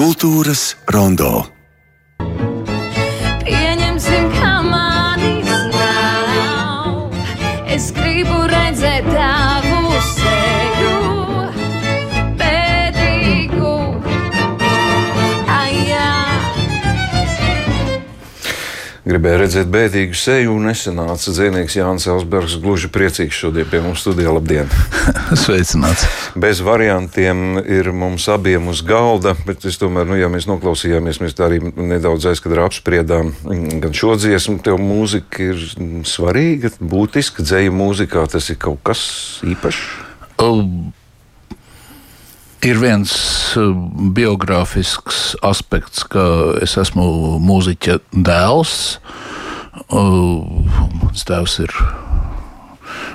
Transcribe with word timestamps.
Kultūras 0.00 0.80
rondo. 0.88 1.59
Gribēju 19.20 19.38
redzēt 19.42 19.68
bēdīgu 19.68 20.16
seju, 20.16 20.54
un 20.56 20.70
nesenāca 20.70 21.34
dzīvnieks 21.34 21.74
Jānis 21.76 22.06
Elsbergs. 22.08 22.54
Gluži 22.62 22.88
priecīgs 22.88 23.36
šodien 23.36 23.66
pie 23.68 23.82
mums 23.84 24.00
studijā. 24.00 24.30
Labdien! 24.32 24.70
Sveicināts! 25.42 26.06
Bez 26.40 26.62
variantiem 26.64 27.58
ir 27.60 27.90
mums 27.92 28.24
abiem 28.32 28.70
uz 28.72 28.80
galda, 28.80 29.34
bet 29.44 29.66
es 29.68 29.76
tomēr, 29.76 30.08
nu, 30.08 30.16
ja 30.16 30.30
mēs 30.32 30.48
noklausījāmies, 30.48 31.20
mēs 31.20 31.36
tā 31.36 31.50
arī 31.50 31.60
nedaudz 31.68 32.30
aizkadrā 32.30 32.64
apspriedām 32.70 33.34
mm, 33.34 33.82
gan 33.84 33.98
šo 34.00 34.14
dziesmu, 34.22 34.56
tev 34.64 34.80
mūzika 34.80 35.50
ir 35.50 35.66
svarīga, 36.08 36.72
būtiska 36.80 37.44
dzēja 37.44 37.76
mūzikā, 37.76 38.24
tas 38.32 38.48
ir 38.48 38.56
kaut 38.64 38.80
kas 38.88 39.04
īpašs. 39.44 39.84
Uh, 40.40 40.64
ir 42.66 42.78
viens 42.80 43.12
uh, 43.58 43.70
biogrāfisks 44.16 45.34
aspekts, 45.46 46.04
ka 46.08 46.22
es 46.62 46.76
esmu 46.80 47.38
mūziķa 47.42 47.98
dēls. 48.12 48.74
Uh, 49.90 50.44
mans 51.00 51.24
tēvs 51.28 51.58
ir. 51.64 51.74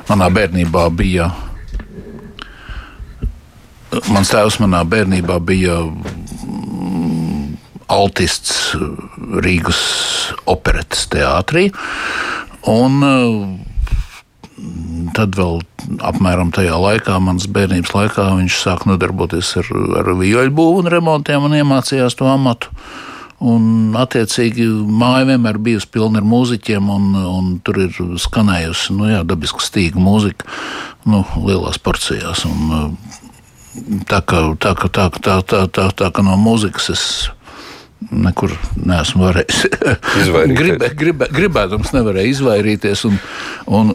Manā 0.09 0.30
bērnībā 0.34 0.88
bija. 0.98 1.30
Mans 4.12 4.31
tēvs 4.34 4.59
manā 4.63 4.84
bērnībā 4.88 5.40
bija 5.46 5.77
mm, 5.85 7.55
altists 7.91 8.76
Rīgas 9.46 9.82
operetes 10.49 11.07
teātrī. 11.13 11.70
Un 12.71 13.01
uh, 13.05 13.74
tad 15.15 15.35
vēl 15.35 15.59
apmēram 16.05 16.51
tajā 16.55 16.77
laikā, 16.79 17.17
manas 17.23 17.48
bērnības 17.51 17.91
laikā, 17.95 18.29
viņš 18.39 18.59
sāk 18.61 18.85
nodarboties 18.89 19.51
ar, 19.61 19.71
ar 20.01 20.13
vijoļu 20.20 20.53
būvu 20.55 20.79
un 20.84 20.91
remontiem 20.91 21.48
un 21.48 21.57
iemācījās 21.59 22.15
to 22.20 22.29
amatu. 22.31 22.71
Un, 23.45 23.91
attiecīgi, 23.99 24.63
māja 24.95 25.26
vienmēr 25.27 25.59
bijusi 25.61 25.89
pilna 25.91 26.21
ar 26.21 26.27
mūziķiem, 26.27 26.87
un, 26.89 27.09
un 27.20 27.49
tur 27.67 27.81
ir 27.83 27.98
skanējusi 28.23 28.95
nu, 28.95 29.09
jā, 29.11 29.20
dabiska 29.27 29.59
stīga 29.61 29.99
mūzika 29.99 30.48
nu, 31.11 31.20
lielās 31.43 31.77
porcijās. 31.83 32.45
Un, 32.48 32.95
tā, 34.07 34.21
kā, 34.23 34.39
tā, 34.55 34.71
kā, 34.79 34.87
tā, 34.87 35.09
tā, 35.20 35.41
tā, 35.43 35.65
tā, 35.67 35.89
tā 35.99 36.11
kā 36.15 36.23
no 36.23 36.39
mūzikas 36.39 36.89
es 36.95 37.03
nekur 38.11 38.55
neesmu 38.79 39.27
varējis. 39.27 39.61
Gribē, 40.55 40.89
gribē, 40.95 41.29
gribēdams, 41.35 41.91
nevarēju 41.95 42.35
izvairīties. 42.37 43.05
Un, 43.09 43.20
un, 43.67 43.93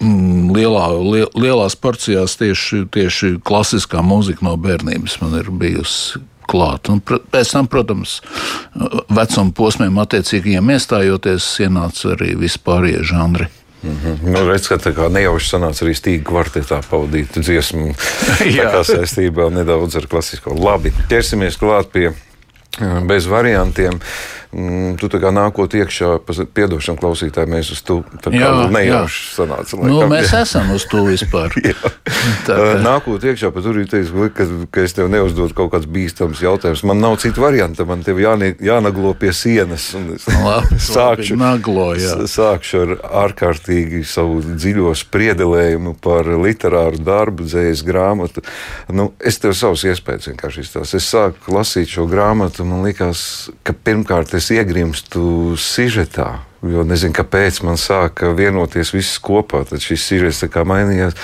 mm, 0.00 0.50
lielā, 0.56 0.86
liel, 1.04 1.30
lielās 1.34 1.76
porcijās 1.76 2.36
tieši, 2.40 2.86
tieši 2.92 3.36
klasiskā 3.46 4.02
mūzika 4.04 4.44
no 4.46 4.56
bērnības 4.60 5.20
man 5.22 5.38
ir 5.40 5.52
bijusi 5.52 6.20
klāta. 6.50 6.96
Un 6.96 7.00
pēc 7.04 7.54
tam, 7.54 7.68
protams, 7.70 8.18
vecuma 9.12 9.54
posmiem 9.56 10.02
attiecīgajiem 10.02 10.74
iestājoties, 10.74 11.46
ienāca 11.66 12.14
arī 12.16 12.34
vispārējie 12.40 13.04
žanri. 13.12 13.50
Mm 13.80 13.96
-hmm. 13.96 14.32
nu, 14.34 14.40
redz, 14.48 14.66
ka 14.68 14.76
tā 14.76 14.92
kā 14.92 15.08
nejauši 15.08 15.54
sanāca 15.54 15.86
arī 15.86 15.94
stīga 15.96 16.24
kvartetā 16.28 16.82
pavadīt 16.90 17.38
dziesmu 17.38 17.94
saistībā 18.92 19.48
nedaudz 19.50 19.96
ar 19.96 20.06
klasisko. 20.06 20.52
Labi, 20.54 20.92
ķersimies 21.08 21.56
klāt 21.56 21.88
pie 21.92 22.12
bez 23.06 23.26
variantiem. 23.26 24.00
Mm, 24.50 24.96
tu 24.98 25.06
kā 25.06 25.30
nākot 25.30 25.70
iekšā, 25.78 26.16
piedošana 26.26 26.98
klausītāji, 26.98 27.46
mēs 27.52 27.68
uz 27.70 27.84
to 27.86 28.00
nejauši 28.26 29.20
sanāca. 29.36 29.76
Laikam, 29.78 29.92
nu, 29.92 29.98
mēs 30.10 30.32
jā. 30.34 30.40
esam 30.42 30.72
uz 30.74 30.86
to 30.90 31.04
vispār. 31.06 31.54
Tā, 32.48 32.56
nākot 32.82 33.22
iekšā, 33.22 33.52
pat 33.54 33.62
tur 33.62 33.78
ir 33.78 33.86
teiks, 33.90 34.10
ka, 34.34 34.46
ka 34.74 34.82
es 34.82 34.96
tev 34.96 35.06
neuzdodu 35.12 35.54
kaut 35.54 35.70
kāds 35.76 35.86
bīstams 35.86 36.42
jautājums. 36.42 36.82
Man 36.90 36.98
nav 36.98 37.20
citu 37.22 37.44
variantu, 37.44 37.86
man 37.86 38.02
tev 38.02 38.18
jānie, 38.18 38.56
jānaglo 38.58 39.12
pie 39.20 39.30
sienas. 39.36 39.92
Labi, 40.46 40.80
sākšu, 40.82 41.36
labi, 41.36 41.40
naglo, 41.44 41.86
jā. 42.00 42.16
sākšu 42.34 42.82
ar 42.82 42.96
ārkārtīgi 43.28 44.02
savu 44.08 44.42
dziļo 44.48 44.96
spriedelējumu 44.98 45.94
par 46.02 46.26
literāru 46.26 46.98
darbu, 47.06 47.46
dzējas 47.46 47.84
grāmatu. 47.86 48.42
Nu, 48.90 49.12
es 49.22 49.38
tev 49.38 49.54
savus 49.54 49.86
iespējas 49.86 50.32
vienkārši 50.32 50.66
izstāstu. 50.66 50.98
Es 50.98 51.08
sāku 51.14 51.54
lasīt 51.54 51.94
šo 51.94 52.10
grāmatu, 52.10 52.66
man 52.66 52.82
likās, 52.88 53.22
ka 53.62 53.78
pirmkārt 53.78 54.39
es 54.40 54.50
iegrimstu 54.54 55.54
sižetā. 55.60 56.40
Jo 56.66 56.84
nezinu, 56.84 57.14
kāpēc 57.16 57.62
man 57.64 57.78
sāka 57.80 58.34
vienoties 58.36 58.92
viss 58.92 59.20
kopā. 59.22 59.62
Tad 59.68 59.84
šis 59.84 60.08
sižets 60.10 60.44
mainījās. 60.68 61.16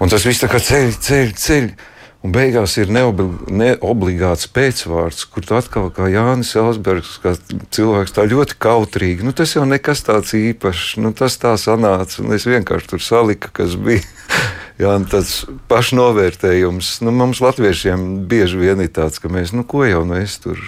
Un 0.00 0.12
tas 0.12 0.26
viss 0.26 0.42
tā 0.42 0.50
kā 0.50 0.60
ceļ, 0.62 0.92
ceļ, 1.02 1.32
ceļ. 1.38 1.72
Un 2.20 2.34
beigās 2.34 2.74
ir 2.76 2.90
neobligāts 2.92 4.50
pēcvārds, 4.52 5.24
kur 5.32 5.44
tu 5.48 5.56
atkal 5.56 5.86
kā 5.96 6.10
Jānis 6.12 6.52
Elsbergs, 6.60 7.14
kā 7.22 7.32
cilvēks 7.72 8.12
tā 8.12 8.26
ļoti 8.28 8.58
kautrīgi. 8.60 9.24
Nu, 9.24 9.32
tas 9.32 9.54
jau 9.56 9.64
nekas 9.64 10.04
tāds 10.04 10.34
īpašs, 10.36 10.98
nu, 11.00 11.14
tas 11.16 11.38
tā 11.40 11.54
sanāca. 11.60 12.20
Un 12.20 12.36
es 12.36 12.44
vienkārši 12.48 12.92
tur 12.92 13.04
saliku, 13.04 13.52
kas 13.56 13.78
bija. 13.80 14.04
Jā, 14.80 14.94
tas 15.08 15.46
pašnovērtējums. 15.72 16.98
Nu, 17.04 17.12
mums, 17.16 17.40
latviešiem, 17.44 18.26
bieži 18.28 18.60
vien 18.60 18.84
ir 18.84 18.92
tāds, 18.96 19.20
ka 19.20 19.32
mēs, 19.32 19.56
nu, 19.56 19.64
ko 19.68 19.86
jau 19.88 20.04
nu 20.08 20.20
es 20.20 20.36
tur. 20.44 20.60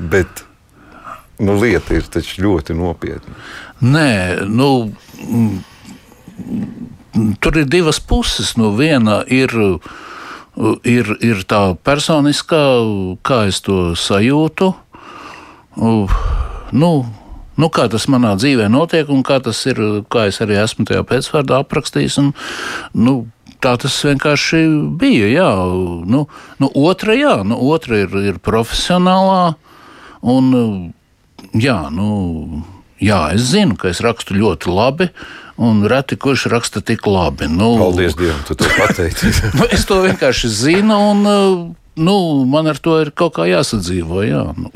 Bet 0.00 0.44
nu, 1.40 1.56
lieta 1.60 1.96
ir 1.96 2.06
ļoti 2.44 2.76
nopietna. 2.78 3.34
Nē, 3.80 4.46
nu, 4.48 4.90
tur 7.40 7.60
ir 7.60 7.68
divas 7.70 8.00
puses. 8.00 8.54
Nu, 8.60 8.72
viena 8.76 9.22
ir, 9.26 9.54
ir, 10.84 11.14
ir 11.24 11.44
tā 11.48 11.62
personiskā, 11.84 12.64
kā 13.26 13.44
es 13.50 13.62
to 13.64 13.94
sajūtu. 13.98 14.74
Nu, 16.70 16.92
Nu, 17.60 17.68
kā 17.68 17.90
tas 17.92 18.06
manā 18.08 18.30
dzīvē 18.38 18.70
notiek, 18.72 19.10
un 19.12 19.20
kā 19.26 19.36
tas 19.44 19.58
ir, 19.68 19.80
kā 20.08 20.30
es 20.30 20.38
arī 20.40 20.56
esmu 20.62 20.86
tajā 20.88 21.02
pēcvārdā 21.04 21.58
aprakstījis. 21.60 22.14
Un, 22.22 22.30
nu, 22.96 23.14
tā 23.60 23.74
tas 23.80 23.98
vienkārši 24.06 24.62
bija. 25.00 25.28
Jā. 25.28 25.50
Nu, 26.08 26.24
nu, 26.62 26.70
otra, 26.88 27.16
jā, 27.18 27.34
nu, 27.44 27.58
otra 27.74 28.00
ir, 28.06 28.16
ir 28.30 28.38
profesionālā. 28.40 29.58
Un, 30.20 30.48
jā, 31.56 31.78
nu, 31.94 32.62
jā, 33.02 33.20
es 33.36 33.50
zinu, 33.52 33.76
ka 33.80 33.90
es 33.92 34.02
rakstu 34.04 34.38
ļoti 34.38 34.72
labi. 34.72 35.10
Un 35.60 35.82
reti 35.84 36.16
kurš 36.16 36.46
raksta 36.48 36.80
tik 36.80 37.04
labi. 37.04 37.44
Nu, 37.52 37.74
Paldies 37.76 38.14
Dievam, 38.16 38.40
tu 38.48 38.56
to 38.56 38.68
pateici. 38.78 39.28
nu, 39.58 39.66
es 39.68 39.84
to 39.84 39.98
vienkārši 40.06 40.48
zinu, 40.48 40.96
un 41.12 41.74
nu, 42.00 42.16
man 42.48 42.70
ar 42.70 42.80
to 42.80 42.96
ir 43.02 43.12
kaut 43.12 43.36
kā 43.36 43.44
jāsadzīvo. 43.50 44.22
Jā, 44.24 44.46
nu. 44.56 44.72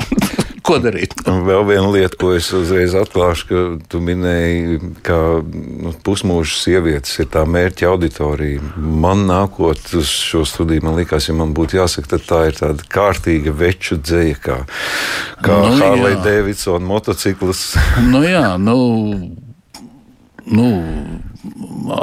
Ko 0.65 0.79
darīt. 0.83 1.15
Un 1.31 1.43
vēl 1.47 1.65
viena 1.69 1.89
lieta, 1.93 2.17
ko 2.21 2.33
es 2.37 2.49
uzreiz 2.57 2.95
atklāšu, 2.99 3.47
ka 3.49 3.63
tu 3.93 4.01
minēji, 4.05 4.79
ka 5.07 5.19
nu, 5.45 5.93
pusmūža 6.07 6.57
sievietes 6.59 7.19
ir 7.21 7.29
tā 7.35 7.45
mērķa 7.49 7.91
auditorija. 7.91 8.65
Man 8.77 9.27
nākot 9.29 9.93
uz 9.99 10.11
šo 10.11 10.45
studiju, 10.49 10.87
man 10.89 10.99
liekas, 11.01 11.29
ja 11.29 11.37
man 11.37 11.55
būtu 11.57 11.79
jāsaka, 11.81 12.15
tad 12.17 12.27
tā 12.29 12.41
ir 12.51 12.59
tāda 12.61 12.89
kārtīga 12.97 13.55
veču 13.57 14.01
dzēja, 14.01 14.41
kā, 14.45 14.59
kā 15.45 15.61
nu, 15.67 15.77
Harley 15.83 16.19
Davidson 16.25 16.87
motociklis. 16.89 17.73
nu 18.13 18.25
jā, 18.27 18.55
nu. 18.61 18.79
Nu, 20.45 20.67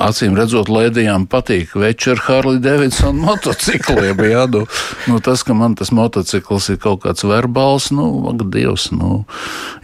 acīm 0.02 0.36
redzot, 0.38 0.70
Lēdijām 0.72 1.26
patīk 1.32 1.74
večer 1.80 2.20
Harley 2.28 2.62
Davidson 2.62 3.20
motocikliem. 3.22 4.22
Jā, 4.32 4.46
nu, 4.52 4.64
nu, 5.10 5.20
tas, 5.24 5.44
ka 5.48 5.56
man 5.58 5.76
tas 5.80 5.94
motocikls 5.96 6.70
ir 6.74 6.80
kaut 6.82 7.04
kāds 7.06 7.26
verbāls, 7.28 7.90
nu, 7.96 8.08
ak, 8.32 8.46
Dievs, 8.54 8.90
nu, 8.96 9.24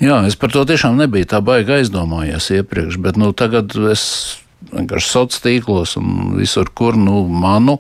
jā, 0.04 0.20
es 0.30 0.38
par 0.40 0.54
to 0.54 0.66
tiešām 0.68 1.00
nebiju 1.00 1.30
tā 1.32 1.42
baigi 1.46 1.80
aizdomājies 1.80 2.52
iepriekš, 2.60 3.00
bet, 3.04 3.20
nu, 3.20 3.32
tagad 3.38 3.76
es 3.92 4.04
vienkārši 4.74 5.12
sociālos 5.12 5.44
tīklos 5.44 5.98
un 6.00 6.38
visur, 6.38 6.70
kur, 6.74 6.98
nu, 7.00 7.24
manu, 7.28 7.78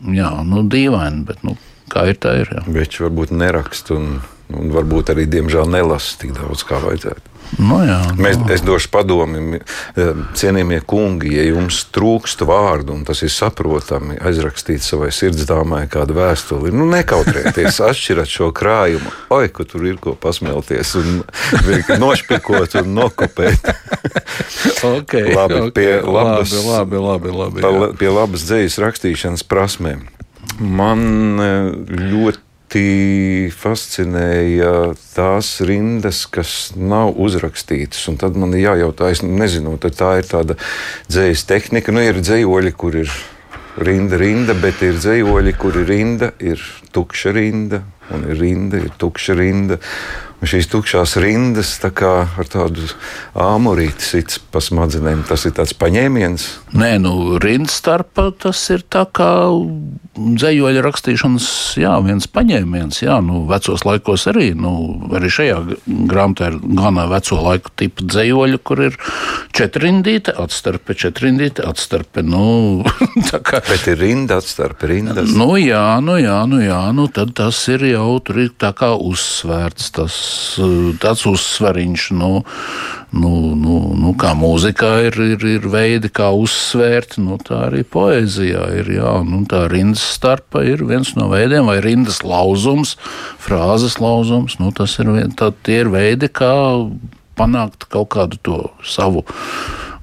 jā, 0.00 0.32
nu, 0.46 0.64
dīvaini, 0.70 1.24
bet, 1.28 1.44
nu, 1.46 1.56
kā 1.92 2.08
ir 2.10 2.20
tā 2.22 2.36
ir. 2.42 2.54
Veči 2.70 3.04
varbūt 3.06 3.34
nerakst 3.34 3.92
un, 3.94 4.20
un 4.56 4.72
varbūt 4.74 5.14
arī, 5.14 5.26
diemžēl, 5.30 5.68
nelasa 5.70 6.18
tik 6.20 6.34
daudz, 6.36 6.64
kā 6.66 6.80
vajadzētu. 6.82 7.30
Nu, 7.58 7.80
jā, 7.82 7.98
nu. 8.14 8.22
Mēs, 8.22 8.38
es 8.54 8.62
došu 8.62 8.90
padomu, 8.92 9.58
cienījamie 10.38 10.78
kungi, 10.86 11.32
ja 11.34 11.46
jums 11.48 11.80
trūkst 11.90 12.44
vārdu, 12.46 12.94
un 12.94 13.02
tas 13.08 13.24
ir 13.26 13.32
saprotami, 13.34 14.18
aizrakstīt 14.22 14.84
savai 14.86 15.10
sirdsdāmai 15.14 15.82
kādu 15.90 16.14
vēstuli. 16.20 16.70
Nu, 16.74 16.86
nekautrēties, 16.92 17.80
atšķirat 17.90 18.30
šo 18.30 18.50
krājumu. 18.56 19.10
Oi, 19.34 19.50
ka 19.54 19.66
tur 19.66 19.88
ir 19.88 19.98
ko 20.02 20.14
pasmelties, 20.14 20.94
un 21.00 21.24
nošpikot 22.00 22.78
un 22.84 22.94
nokopēt. 23.00 23.72
okay, 24.94 25.32
labi, 25.34 25.58
okay, 25.64 25.74
pie 25.74 25.90
labas, 26.06 26.54
labi, 26.54 27.02
labi, 27.02 27.34
labi, 27.34 27.66
labi, 27.66 27.90
pie 27.98 28.14
labas 28.14 28.46
dzīslas 28.46 28.78
rakstīšanas 28.86 29.46
prasmēm. 29.50 30.06
Man 30.60 31.02
ļoti 31.90 32.46
ļoti 32.70 33.50
fascinēja 33.50 34.94
tās 35.14 35.60
rindas, 35.60 36.26
kas 36.30 36.72
nav 36.76 37.18
uzrakstītas. 37.18 38.08
Un 38.08 38.16
tad 38.16 38.36
man 38.36 38.54
ir 38.54 38.70
jājautā, 38.70 39.10
es 39.10 39.22
nezinu, 39.22 39.76
tā 39.78 40.20
ir 40.20 40.28
tāda 40.28 40.54
dzīslas 41.08 41.46
tehnika. 41.46 41.90
Nu, 41.90 42.00
ir 42.00 42.20
dzīsloļi, 42.22 42.72
kur 42.78 42.94
ir 42.94 43.10
rinda, 43.76 44.16
rinda, 44.16 44.54
bet 44.54 44.82
ir 44.82 44.94
dzīsloļi, 44.94 45.56
kur 45.58 45.80
ir 45.82 45.88
rinda, 45.88 46.32
ir 46.38 46.60
tukša 46.92 47.32
rinda, 47.34 47.82
un 48.14 48.28
ir 48.30 48.38
rinda, 48.38 48.78
ir 48.78 48.90
tukša 48.98 49.34
rinda. 49.34 49.80
Šīs 50.40 50.70
tukšās 50.72 51.18
rindas 51.20 51.74
tā 51.82 51.90
kā 51.92 52.12
ar 52.24 52.48
tādu 52.48 52.86
āmurīti 53.36 54.00
sits 54.00 54.38
pa 54.40 54.62
smadzenēm. 54.64 55.26
Tas 55.28 55.44
ir 55.44 55.52
tāds 55.58 55.74
paņēmiens. 55.76 56.46
Nē, 56.80 56.94
nu, 57.02 57.36
rindas 57.42 57.76
starpā 57.82 58.30
tas 58.40 58.62
ir 58.72 58.86
tā 58.88 59.04
kā 59.04 59.28
dzējoļa 60.16 60.82
rakstīšanas, 60.84 61.46
jā, 61.80 61.92
viens 62.04 62.26
paņēmiens. 62.32 63.02
Jā, 63.04 63.18
nu, 63.24 63.42
vecos 63.50 63.84
laikos 63.84 64.24
arī, 64.32 64.50
nu, 64.56 64.72
arī 65.16 65.30
šajā 65.32 65.58
grāmatā 66.10 66.50
ir 66.50 66.58
gana 66.78 67.04
veco 67.10 67.40
laiku 67.44 67.72
tipa 67.78 68.08
dzējoļa, 68.08 68.62
kur 68.64 68.84
ir 68.88 68.98
četrindīte, 69.56 70.34
atstarpe, 70.40 70.96
četrindīte, 70.98 71.64
atstarpe. 71.68 72.24
Nu, 72.26 72.82
kā, 73.48 73.60
Bet 73.68 73.86
ir 73.92 74.00
rinda, 74.00 74.40
atstarpe, 74.40 74.88
rindas. 74.90 75.36
Nu, 75.36 75.52
jā, 75.60 75.84
nu, 76.04 76.16
jā, 76.20 76.40
nu, 76.48 76.62
jā, 76.64 76.80
nu, 76.96 77.06
tad 77.12 77.36
tas 77.38 77.60
ir 77.72 77.84
jau 77.92 78.16
tur 78.24 78.44
ir 78.46 78.54
tā 78.56 78.72
kā 78.76 78.92
uzsvērts 78.96 79.92
tas 80.00 80.20
tāds 81.02 81.24
uzsveriņš, 81.28 82.04
nu, 82.18 82.30
nu, 83.12 83.32
nu, 83.58 83.76
nu, 83.98 84.12
kā 84.20 84.32
mūzikā 84.38 84.92
ir, 85.08 85.18
ir, 85.34 85.46
ir 85.56 85.68
veidi, 85.72 86.10
kā 86.14 86.30
uzsvērt, 86.36 87.18
nu, 87.22 87.38
tā 87.42 87.66
arī 87.68 87.84
poēzijā 87.84 88.66
ir. 88.80 88.92
Jā, 89.00 89.14
nu, 89.26 89.42
tā 89.50 89.64
rindas 89.72 90.04
starpa 90.16 90.64
ir 90.66 90.84
viens 90.88 91.14
no 91.18 91.30
veidiem, 91.32 91.68
vai 91.70 91.80
rindas 91.84 92.22
lauzums, 92.26 92.96
frāzes 93.42 94.00
lauzums. 94.02 94.58
Nu, 94.62 94.72
tas 94.76 94.98
ir, 95.02 95.12
tā, 95.38 95.52
tie 95.66 95.82
ir 95.84 95.92
veidi, 95.92 96.30
kā 96.32 96.54
panākt 97.40 97.88
kaut 97.90 98.12
kādu 98.16 98.40
to 98.44 98.62
savu 98.84 99.24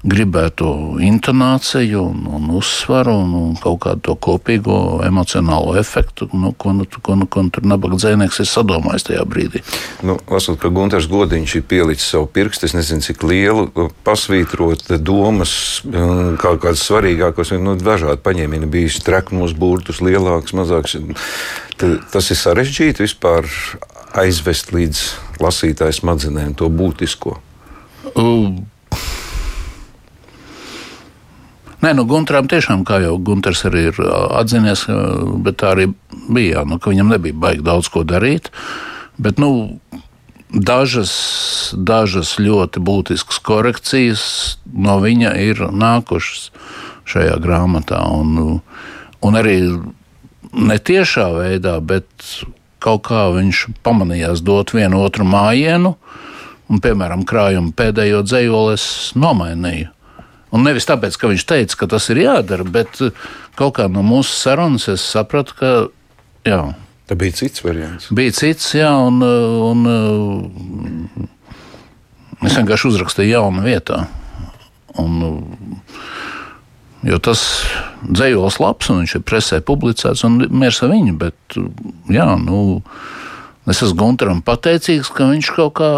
gribēto 0.06 0.98
intonāciju 1.02 2.02
un, 2.06 2.26
un 2.38 2.50
uzsvaru 2.54 3.16
un, 3.18 3.32
un 3.34 3.56
kaut 3.58 3.80
kādu 3.82 4.04
to 4.06 4.14
kopīgo 4.28 5.00
emocionālo 5.06 5.74
efektu, 5.80 6.28
nu, 6.32 6.52
ko, 6.54 6.72
nu, 6.76 6.86
ko, 7.02 7.16
nu, 7.18 7.26
ko 7.26 7.42
tur 7.50 7.66
nabaga 7.66 7.98
dzēnieks 7.98 8.38
ir 8.44 8.48
sadomājis 8.48 9.08
tajā 9.08 9.24
brīdī. 9.26 9.64
Nu, 10.06 10.18
lasot, 10.30 10.60
ka 10.62 10.70
Gunārs 10.74 11.10
Godiņš 11.10 11.56
ir 11.58 11.66
pielicis 11.70 12.12
savu 12.14 12.30
pirkstu, 12.30 12.68
es 12.70 12.76
nezinu, 12.78 13.02
cik 13.08 13.26
lielu, 13.26 13.90
pasvītrot 14.06 14.86
domas, 15.02 15.52
kaut 16.44 16.62
kādas 16.62 16.86
svarīgākas, 16.86 17.56
nu, 17.58 17.74
dažādi 17.82 18.22
paņēmieni 18.22 18.70
bijuši 18.70 19.04
treknos 19.06 19.56
burtus, 19.58 20.02
lielāks, 20.04 20.54
mazāks. 20.54 20.94
Tas 21.78 22.30
ir 22.30 22.38
sarežģīti 22.38 23.06
vispār 23.06 23.50
aizvest 24.18 24.70
līdz 24.74 25.04
lasītāju 25.42 26.00
smadzenēm 26.00 26.54
to 26.58 26.70
būtisko. 26.70 27.38
Uh. 28.14 28.58
Nē, 31.78 31.92
nu, 31.94 32.02
Gunteram 32.10 32.48
tiešām, 32.50 32.82
kā 32.86 32.98
jau 33.04 33.14
Gunters 33.22 33.62
arī 33.68 33.84
ir 33.92 33.98
atzinies, 34.34 34.86
bet 35.44 35.60
tā 35.62 35.76
arī 35.76 35.86
bija, 36.26 36.64
nu, 36.66 36.80
ka 36.82 36.90
viņam 36.90 37.12
nebija 37.14 37.38
baigi 37.38 37.62
daudz 37.66 37.90
ko 37.94 38.02
darīt. 38.02 38.50
Bet, 39.18 39.38
nu, 39.38 39.78
dažas, 40.50 41.12
dažas 41.76 42.36
ļoti 42.42 42.82
būtiskas 42.82 43.38
korekcijas 43.44 44.22
no 44.72 44.98
viņa 45.02 45.34
ir 45.42 45.62
nākušas 45.70 46.48
šajā 47.08 47.36
grāmatā. 47.44 48.00
Un, 48.10 48.60
un 49.22 49.38
arī 49.38 49.58
netiešā 50.52 51.28
veidā, 51.36 51.78
bet 51.78 52.08
kaut 52.82 53.04
kā 53.08 53.28
viņš 53.34 53.68
pamanījās 53.86 54.42
dot 54.42 54.74
vienu 54.74 55.02
otru 55.04 55.26
mājienu, 55.28 55.94
un, 56.68 56.82
piemēram, 56.82 57.22
krājumu 57.28 57.70
pēdējo 57.76 58.24
dzējoli 58.26 58.74
es 58.78 58.88
nomainīju. 59.18 59.92
Un 60.54 60.64
nevis 60.64 60.88
tāpēc, 60.88 61.16
ka 61.20 61.28
viņš 61.30 61.44
teica, 61.48 61.76
ka 61.82 61.88
tas 61.94 62.08
ir 62.12 62.22
jādara, 62.22 62.64
bet 62.64 63.00
uh, 63.04 63.12
kaut 63.58 63.76
kā 63.78 63.88
no 63.92 64.02
mūsu 64.06 64.32
sarunas 64.32 64.88
es 64.92 65.04
sapratu, 65.04 65.56
ka 65.58 65.72
jā. 66.48 66.62
Tā 67.08 67.16
bija 67.16 67.36
cits 67.36 67.64
variants. 67.64 68.08
Bija 68.12 68.32
cits, 68.36 68.74
jā, 68.76 68.92
un, 69.08 69.20
uh, 69.24 69.68
un 69.68 69.78
uh, 69.88 71.28
es 72.44 72.56
vienkārši 72.56 72.88
uzrakstīju 72.92 73.34
jaunu 73.36 73.64
vietā. 73.64 74.06
Un, 74.98 75.20
jo 77.06 77.18
tas 77.22 77.44
dzējos 78.02 78.58
labs, 78.62 78.90
un 78.90 79.02
viņš 79.02 79.16
ir 79.18 79.24
presē 79.26 79.60
publicēts, 79.64 80.24
un 80.26 80.40
miers 80.50 80.80
ar 80.82 80.92
viņu, 80.92 81.14
bet 81.20 81.58
jā, 82.12 82.28
nu, 82.40 82.80
es 83.68 83.82
esmu 83.82 83.98
Gunteram 84.00 84.42
pateicīgs, 84.46 85.12
ka 85.14 85.30
viņš 85.32 85.52
kaut 85.56 85.76
kā 85.80 85.92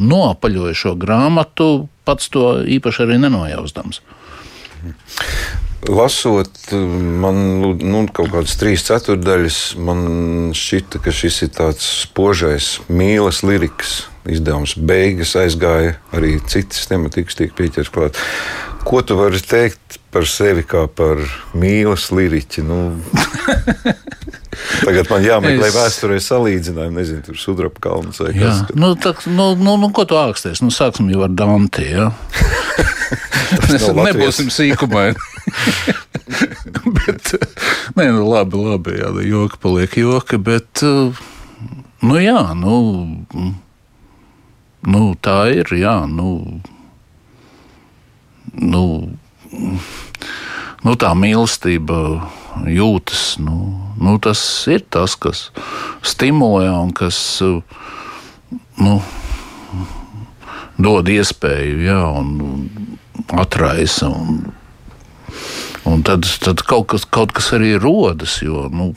noapaļoja 0.00 0.76
šo 0.76 0.94
grāmatu 1.00 1.88
pats 2.10 2.28
to 2.34 2.58
īpaši 2.66 3.06
arī 3.06 3.22
nenojausdams. 3.22 4.02
Lasot, 5.88 6.50
man 7.22 7.38
nu, 7.80 8.02
kaut 8.12 8.28
kādas 8.34 8.58
trīs 8.60 8.82
ceturdaļas, 8.84 9.60
man 9.80 10.02
šķita, 10.56 11.00
ka 11.00 11.14
šis 11.14 11.38
ir 11.46 11.52
tāds 11.56 11.86
spožais 12.02 12.74
mīlas 12.92 13.40
lirikas 13.46 14.02
izdevums. 14.28 14.76
Beigas 14.76 15.32
aizgāja 15.40 15.96
arī 16.12 16.36
citas 16.52 16.84
tematikas, 16.90 17.38
tiek 17.38 17.56
pieķerts 17.56 17.92
klāt. 17.94 18.20
Ko 18.84 19.00
tu 19.04 19.16
vari 19.16 19.40
teikt 19.40 19.98
par 20.12 20.28
sevi 20.28 20.66
kā 20.68 20.84
par 20.84 21.24
mīlas 21.56 22.10
liriķi? 22.12 22.64
Nu, 22.68 22.80
tagad 24.84 25.10
man 25.12 25.24
jāmeklē 25.24 25.68
es... 25.68 25.76
vēsturē 25.76 26.18
salīdzinājumi, 26.24 26.96
nezinu, 26.96 27.24
tur 27.26 27.38
sudraba 27.40 27.82
kalns 27.84 28.20
vai 28.22 28.32
kas. 28.34 28.62
Jā. 28.64 28.78
Nu, 28.78 28.92
tā, 28.98 29.14
nu, 29.30 29.52
nu, 29.58 29.76
nu, 29.80 29.90
ko 29.96 30.06
tu 30.08 30.18
āksties? 30.20 30.62
Nu, 30.64 30.72
sāksim 30.74 31.10
jau 31.12 31.24
ar 31.26 31.34
Dante, 31.36 31.86
jā. 31.86 32.10
Mēs 33.70 33.88
nebūsim 34.08 34.50
sīkumaini. 34.54 35.18
bet, 36.98 37.32
nē, 37.96 38.10
nu, 38.14 38.26
labi, 38.28 38.60
labi, 38.60 38.98
jā, 39.00 39.14
joki 39.26 39.60
paliek 39.62 39.96
joki, 40.02 40.38
bet, 40.50 40.84
nu, 40.84 42.18
jā, 42.20 42.42
nu, 42.58 42.76
nu 44.86 45.06
tā 45.22 45.40
ir, 45.54 45.74
jā, 45.80 45.96
nu 46.10 46.30
nu, 48.52 49.08
nu, 50.86 50.94
tā 50.96 51.12
mīlestība 51.16 51.98
jūtas. 52.70 53.36
Nu, 53.42 53.56
nu, 54.00 54.16
tas 54.22 54.42
ir 54.70 54.84
tas, 54.92 55.16
kas 55.20 55.48
stimulē 56.06 56.70
un 56.72 56.94
kas 56.96 57.18
nu, 58.80 58.94
dod 60.80 61.10
iespēju 61.12 61.84
jā, 61.84 62.00
un 62.20 62.32
atraisa. 63.40 64.10
Un, 64.10 64.42
un 65.88 66.04
tad, 66.06 66.26
tad 66.42 66.64
kaut, 66.66 66.88
kas, 66.94 67.06
kaut 67.06 67.34
kas 67.36 67.52
arī 67.56 67.76
rodas. 67.80 68.40
Jo, 68.44 68.68
nu, 68.72 68.92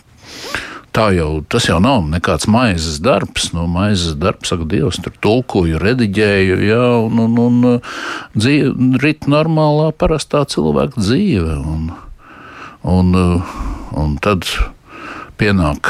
tā 0.93 1.09
jau 1.17 1.41
tas 1.49 1.65
jau 1.67 1.79
nav 1.83 2.05
nekāds 2.11 2.47
maizes 2.51 2.99
darbs. 3.03 3.49
Nu, 3.55 3.65
maizes 3.71 4.15
darbs, 4.19 4.51
saka, 4.51 4.67
Dievs, 4.69 5.01
tur 5.03 5.15
tulkoju, 5.23 5.81
rediģēju, 5.81 6.59
jā, 6.67 6.83
un, 7.07 7.21
un, 7.25 7.37
un 7.41 8.37
dzīve, 8.37 8.73
rit 9.03 9.27
normālā, 9.29 9.91
parastā 9.97 10.45
cilvēka 10.49 11.01
dzīve. 11.01 11.57
Un, 11.73 11.89
un, 12.83 13.13
un 13.97 14.17
tad 14.23 14.47
pienāk 15.41 15.89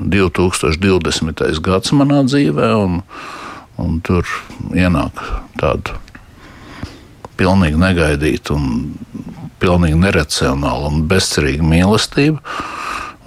2020. 0.00 1.60
gads 1.64 1.92
manā 1.96 2.22
dzīvē, 2.28 2.72
un, 2.80 3.00
un 3.80 4.00
tur 4.06 4.28
ienāk 4.76 5.20
tāda 5.60 5.98
pilnīgi 7.40 7.80
negaidīta 7.80 8.54
un 8.56 8.92
pilnīgi 9.60 9.96
neracionāla 10.00 10.88
un 10.88 11.06
bezcerīga 11.08 11.64
mīlestība. 11.64 12.40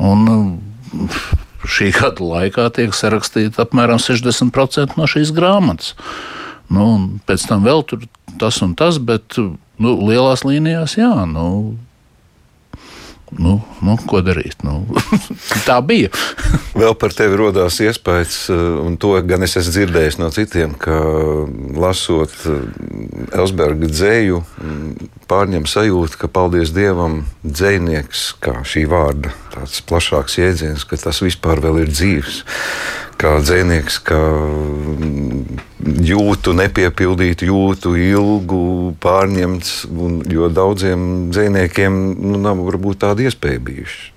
Un, 0.02 0.26
šī 1.64 1.92
gada 1.96 2.26
laikā 2.26 2.68
tiek 2.76 2.96
sarakstīta 2.96 3.64
apmēram 3.66 4.02
60% 4.02 4.98
no 5.00 5.08
šīs 5.10 5.34
grāmatas. 5.36 5.94
Nu, 6.74 6.86
pēc 7.28 7.48
tam 7.50 7.66
vēl 7.68 7.84
tur 7.88 8.06
tas 8.42 8.60
un 8.66 8.74
tas, 8.80 8.98
bet 8.98 9.38
nu, 9.38 9.96
lielās 10.08 10.46
līnijās 10.48 10.98
jā. 10.98 11.12
Nu, 11.30 11.76
nu, 13.42 13.58
nu, 13.86 13.96
ko 14.10 14.22
darīt? 14.26 14.64
Nu, 14.66 14.84
tā 15.68 15.80
bija. 15.86 16.12
Vēl 16.82 16.96
par 17.00 17.14
tevi 17.16 17.38
radās 17.40 17.80
iespējas, 17.84 18.38
eh, 18.54 18.64
un 18.84 18.98
to 19.02 19.14
gan 19.28 19.46
es 19.46 19.58
esmu 19.60 19.76
dzirdējis 19.78 20.20
no 20.22 20.32
citiem, 20.34 20.74
ka 20.80 20.98
lasot 21.80 22.34
eh, 22.50 22.66
Elsberga 23.38 23.90
dzēju, 23.92 24.42
mm, 24.64 25.12
pārņem 25.30 25.70
sajūta, 25.70 26.24
ka 26.24 26.32
paldies 26.32 26.74
Dievam, 26.76 27.24
dzējnieks, 27.46 28.26
kā 28.44 28.60
šī 28.68 28.88
vārda 28.92 29.34
tāds 29.54 29.80
plašāks 29.88 30.40
jēdziens, 30.42 30.88
ka 30.90 31.00
tas 31.00 31.22
vispār 31.24 31.62
vēl 31.64 31.84
ir 31.86 31.94
dzīves 31.94 32.44
kā 33.24 33.38
dzinieks, 33.40 34.00
ka 34.04 34.20
jūtu 35.84 36.54
nepiepildītu, 36.58 37.48
jūtu 37.50 37.94
ilgu, 38.00 38.64
pārņemts. 39.04 39.76
Un, 39.92 40.20
jo 40.32 40.50
daudziem 40.52 41.30
dziniekiem 41.34 41.98
nu, 42.20 42.40
nav 42.42 42.62
varbūt 42.68 43.04
tāda 43.06 43.26
iespēja 43.28 43.62
bijusi. 43.64 44.12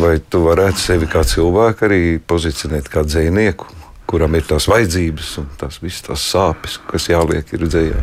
Vai 0.00 0.16
tu 0.22 0.44
varētu 0.46 0.80
sevi 0.80 1.08
kā 1.10 1.24
cilvēku 1.26 1.86
arī 1.88 2.02
pozicionēt 2.22 2.88
kā 2.90 3.02
dzinieku, 3.04 3.68
kuram 4.10 4.34
ir 4.38 4.46
tās 4.46 4.68
vajadzības 4.70 5.36
un 5.42 5.50
tās 5.60 5.80
visas 5.82 6.06
tās 6.06 6.26
sāpes, 6.32 6.78
kas 6.90 7.10
jāliek 7.10 7.54
ir 7.54 7.66
dzējā? 7.66 8.02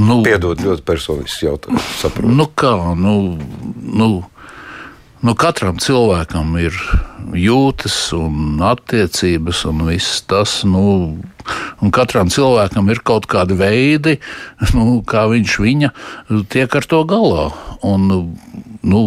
Nu, 0.00 0.22
Piedod, 0.24 0.60
ļoti 0.64 0.84
personisks 0.88 1.42
jautājums. 1.44 1.88
Saprotu. 2.00 2.32
nu 2.32 2.46
kā, 2.56 2.72
nu, 2.96 3.16
nu, 3.76 4.08
nu 5.22 5.34
katram 5.38 5.78
cilvēkam 5.82 6.56
ir 6.60 6.76
jūtas 7.38 7.96
un 8.16 8.62
attiecības 8.66 9.62
un 9.70 9.84
viss 9.86 10.22
tas. 10.28 10.60
Nu, 10.68 10.82
un 11.82 11.94
katram 11.94 12.30
cilvēkam 12.32 12.90
ir 12.92 13.02
kaut 13.06 13.28
kādi 13.30 13.56
veidi, 13.58 14.18
nu, 14.76 15.00
kā 15.06 15.28
viņš 15.30 15.58
viņa 15.62 15.92
tiek 16.52 16.74
ar 16.78 16.88
to 16.90 17.02
galā. 17.08 17.50
Un, 17.86 18.08
nu, 18.82 19.02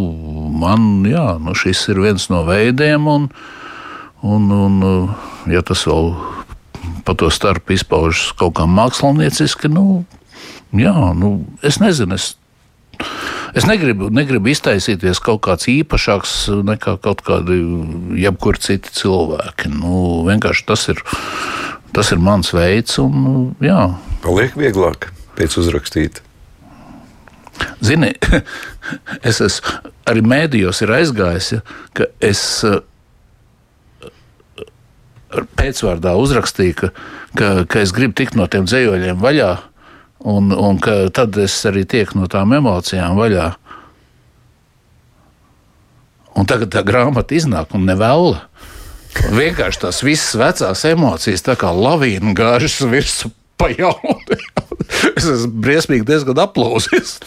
man 0.64 1.06
jā, 1.10 1.36
nu, 1.42 1.56
šis 1.58 1.86
ir 1.92 2.02
viens 2.04 2.30
no 2.32 2.46
veidiem, 2.48 3.08
un, 3.12 3.30
un, 4.24 4.50
un 4.56 5.52
ja 5.52 5.64
tas 5.66 5.86
vēl 5.88 6.14
pa 7.06 7.14
to 7.14 7.30
starp 7.30 7.70
izpaužas 7.72 8.32
kaut 8.40 8.56
kā 8.58 8.66
mākslinieciski, 8.70 9.70
nu, 9.72 10.04
jā, 10.76 10.96
nu, 11.18 11.38
es 11.66 11.78
nezinu. 11.84 12.18
Es, 12.18 12.34
Es 13.56 13.64
negribu, 13.64 14.10
negribu 14.12 14.52
iztaisīties 14.52 15.22
kaut 15.24 15.40
kāds 15.48 15.70
īpašāks 15.72 16.36
nekā 16.68 16.98
kaut 17.04 17.22
kādi 17.24 17.56
jebkuri 18.20 18.60
citi 18.60 18.92
cilvēki. 18.98 19.72
Nu, 19.72 20.26
vienkārši 20.28 20.66
tas 20.68 20.84
ir, 20.92 21.00
tas 21.96 22.12
ir 22.12 22.20
mans 22.20 22.52
veids, 22.56 22.98
un 23.00 23.54
jā. 23.64 23.94
Paliek 24.26 24.58
vieglāk 24.60 25.08
pēc 25.40 25.56
uzrakstīt. 25.62 26.20
Zini, 27.80 28.12
es 29.30 29.40
esmu 29.40 29.94
arī 30.10 30.26
mēdījos 30.26 30.84
ir 30.84 30.92
aizgājis, 30.98 31.54
ja, 31.56 31.62
ka 31.96 32.10
es 32.24 32.42
eh, 32.68 32.82
pēcvārdā 35.56 36.16
uzrakstīju, 36.20 36.76
ka, 36.82 36.92
ka, 37.40 37.54
ka 37.72 37.86
es 37.86 37.96
gribu 37.96 38.18
tikt 38.20 38.36
no 38.36 38.50
tiem 38.52 38.68
dzējoļiem 38.68 39.24
vaļā. 39.24 39.54
Un, 40.26 40.50
un 40.50 40.80
tad 41.14 41.38
es 41.38 41.56
arī 41.70 41.84
tieku 41.86 42.18
no 42.18 42.30
tām 42.32 42.56
emocijām 42.58 43.18
vaļā. 43.20 43.52
Un 46.36 46.50
tagad 46.50 46.74
tā 46.74 46.82
grāmata 46.86 47.38
iznāk 47.38 47.76
un 47.78 47.86
nevēla. 47.88 48.42
Vienkārši 49.32 49.82
tās 49.86 50.02
visas 50.04 50.34
vecās 50.40 50.82
emocijas, 50.90 51.46
tā 51.46 51.56
kā 51.60 51.70
lavīna 51.72 52.34
gāžas 52.36 52.82
virsū 52.90 53.32
pa 53.56 53.70
jaunu. 53.72 54.18
es 55.16 55.30
esmu 55.30 55.64
briesmīgi 55.64 56.08
diezgan 56.10 56.42
aplausies. 56.44 57.20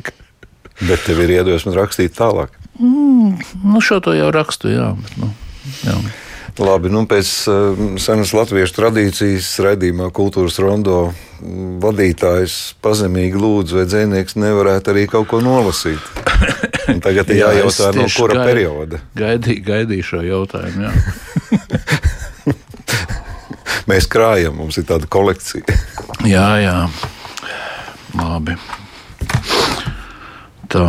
Bet 0.88 1.04
tev 1.06 1.20
ir 1.26 1.36
iedvesma 1.36 1.74
rakstīt 1.76 2.16
tālāk. 2.16 2.54
Mm, 2.78 3.36
nu, 3.66 3.82
šo 3.84 4.00
to 4.02 4.14
jau 4.16 4.30
rakstu, 4.34 4.72
jā. 4.72 4.92
Bet, 4.98 5.18
nu, 5.20 5.28
jā. 5.84 5.98
Labi, 6.60 6.90
nu 6.92 7.06
pēc 7.08 7.28
uh, 7.48 7.78
senas 8.02 8.34
latviešu 8.36 8.74
tradīcijas 8.76 9.46
raidījumā 9.64 10.10
Kultūras 10.12 10.58
rondo 10.60 11.14
vadītājs 11.82 12.74
pazemīgi 12.84 13.40
lūdzu, 13.40 13.78
vai 13.80 13.86
dzinieks 13.88 14.36
nevarētu 14.38 14.90
arī 14.92 15.06
kaut 15.10 15.26
ko 15.32 15.40
nolasīt. 15.42 16.02
Un 16.92 17.00
tagad 17.02 17.26
ir 17.32 17.36
Jā, 17.40 17.48
jājautā, 17.56 17.88
es 17.88 17.96
no 17.96 18.04
kura 18.18 18.34
gai- 18.42 18.46
perioda. 18.50 18.96
Gaidīju, 19.18 19.62
gaidīju 19.70 20.04
šo 20.10 20.20
jautājumu. 20.26 20.80
Jā. 20.84 20.92
Mēs 23.90 24.04
krājam, 24.12 24.54
mums 24.60 24.76
ir 24.78 24.84
tāda 24.86 25.06
kolekcija. 25.10 25.64
jā, 26.34 26.46
jā. 26.62 26.76
Labi. 28.20 28.54
Tā, 30.72 30.84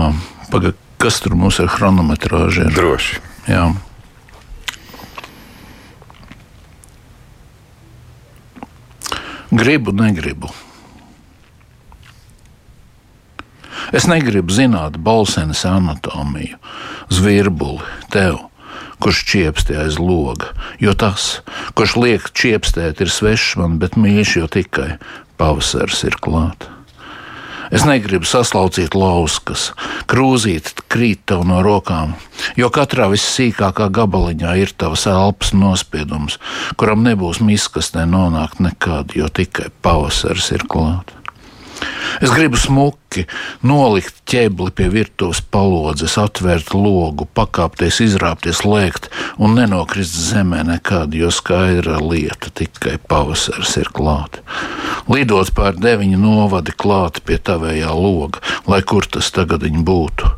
paga, 0.52 0.70
kas 1.02 1.16
tur 1.24 1.34
mums 1.40 1.58
ir 1.64 1.68
chronometrāža? 1.72 2.62
ir? 2.68 2.74
Droši. 2.76 3.14
Jā. 3.50 3.64
Gribu, 9.54 9.92
negribu. 9.94 10.50
Es 13.94 14.08
negribu 14.10 14.50
zināt 14.50 14.96
balsenes 14.98 15.62
anatomiju, 15.70 16.58
zvirbuli, 17.14 17.86
tev, 18.10 18.40
kurš 18.98 19.22
čiepstē 19.30 19.78
aiz 19.84 20.00
loga, 20.02 20.50
jo 20.82 20.96
tas, 20.98 21.44
kurš 21.78 21.94
liek 22.02 22.26
čiepstēt, 22.34 23.04
ir 23.06 23.14
svešs 23.14 23.60
man, 23.62 23.78
bet 23.78 23.94
mīļš 23.94 24.34
jau 24.40 24.50
tikai 24.58 24.96
pavasars 25.38 26.02
ir 26.10 26.18
klāts. 26.18 26.74
Es 27.74 27.88
negribu 27.90 28.28
saslaucīt 28.30 28.94
lauskas, 28.94 29.72
krūzīt, 30.12 30.84
krīt 30.94 31.24
tev 31.32 31.42
no 31.50 31.64
rokām, 31.66 32.14
jo 32.60 32.70
katrā 32.74 33.08
vissīkākā 33.10 33.88
gabaliņā 33.98 34.54
ir 34.62 34.76
tavs 34.78 35.08
elpas 35.10 35.56
nospiedums, 35.58 36.38
kuram 36.78 37.02
nebūs 37.08 37.42
miskastē 37.42 38.06
nonākt 38.06 38.62
nekad, 38.62 39.18
jo 39.18 39.26
tikai 39.26 39.72
pavasaris 39.82 40.54
ir 40.54 40.68
klāts. 40.70 41.23
Es 42.22 42.32
gribu 42.34 42.60
smuki 42.60 43.26
nolikt 43.66 44.22
ķēbli 44.30 44.74
pie 44.76 44.90
virtuves 44.94 45.42
palodzes, 45.54 46.16
atvērt 46.22 46.74
logu, 46.76 47.28
pakāpties, 47.38 48.00
izrāpties, 48.06 48.64
lēkt 48.68 49.10
un 49.38 49.58
nenokrist 49.60 50.16
zemē 50.30 50.64
nekad, 50.72 51.14
jo 51.16 51.32
skaidra 51.34 52.00
lieta 52.02 52.52
tikai 52.54 52.98
pavasaris 53.10 53.78
ir 53.82 53.92
klāta. 53.94 54.44
Lidot 55.12 55.52
pār 55.56 55.76
deviņu 55.78 56.20
novadi 56.20 56.76
klāt 56.76 57.22
pie 57.28 57.38
tavējā 57.38 57.92
loga, 57.92 58.44
lai 58.68 58.82
kur 58.88 59.08
tas 59.10 59.32
tagad 59.36 59.64
būtu. 59.64 60.30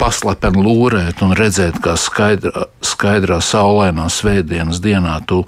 Paslepen 0.00 0.56
lūrēt 0.58 1.22
un 1.24 1.34
redzēt, 1.38 1.78
kā 1.84 1.94
skaidrā, 2.00 2.66
skaidrā 2.84 3.38
saulainā 3.44 4.08
svētdienas 4.10 4.80
dienā 4.82 5.18
tu 5.28 5.42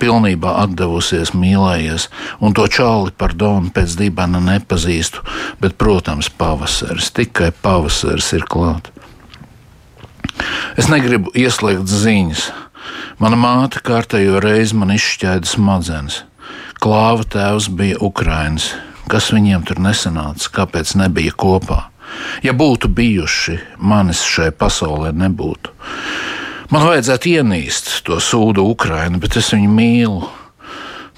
pilnībā 0.00 0.56
atdevusies, 0.64 1.34
mīlējies, 1.36 2.08
un 2.40 2.56
to 2.56 2.66
čāli 2.70 3.12
par 3.16 3.36
donu 3.36 3.72
pēc 3.74 3.98
dibana 4.00 4.40
nepazīstu, 4.44 5.22
bet, 5.60 5.76
protams, 5.80 6.30
pavasaris, 6.30 7.12
tikai 7.14 7.52
pavasaris 7.62 8.32
ir 8.38 8.48
klāt. 8.50 8.90
Es 10.78 10.88
negribu 10.88 11.32
ieslēgt 11.36 11.90
ziņas. 11.90 12.48
Mana 13.20 13.36
māte 13.36 13.82
kārtējo 13.84 14.40
reizi 14.40 14.78
man 14.80 14.94
izšķēda 14.94 15.48
smadzenes. 15.48 16.22
Klāva 16.80 17.26
tēvs 17.28 17.68
bija 17.76 18.00
Ukrainis. 18.00 18.70
Kas 19.10 19.28
viņiem 19.34 19.66
tur 19.68 19.82
nesanāca, 19.82 20.48
kāpēc 20.60 20.94
nebija 20.96 21.34
kopā? 21.36 21.89
Ja 22.42 22.52
būtu 22.56 22.88
bijuši, 22.88 23.58
manis 23.78 24.22
šai 24.24 24.50
pasaulē 24.56 25.12
nebūtu. 25.12 25.74
Man 26.70 26.86
vajadzētu 26.86 27.32
ienīst 27.34 27.88
to 28.06 28.20
sūdu 28.22 28.62
Ukrainu, 28.70 29.18
bet 29.18 29.36
es 29.40 29.50
viņu 29.54 29.72
mīlu. 29.74 30.28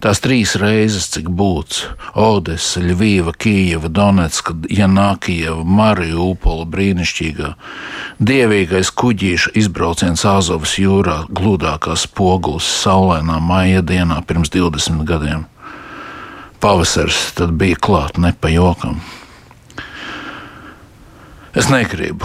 Tās 0.02 0.18
trīs 0.18 0.56
reizes, 0.58 1.04
cik 1.14 1.28
būts- 1.30 1.84
Odessa, 2.18 2.80
Ļuvija, 2.82 3.30
Kijava, 3.38 3.86
Donetska, 3.86 4.56
Janākijava, 4.66 5.62
Marija 5.62 6.18
Upola 6.18 6.64
brīnišķīgā. 6.66 7.52
Dievīgais 8.18 8.90
kuģīša 8.90 9.54
izbrauciens 9.54 10.24
Azovas 10.26 10.74
jūrā, 10.74 11.28
gludākās 11.30 12.08
pogulas 12.10 12.66
saulainā 12.66 13.38
maija 13.38 13.82
dienā 13.82 14.18
pirms 14.26 14.50
20 14.50 15.04
gadiem. 15.06 15.46
Pavasaris 16.58 17.32
tad 17.38 17.54
bija 17.58 17.76
klāt 17.76 18.18
ne 18.18 18.32
pa 18.32 18.48
jokam. 18.48 18.98
Es 21.52 21.66
negribu, 21.68 22.24